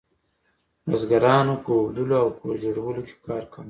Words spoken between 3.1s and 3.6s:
کار کاوه.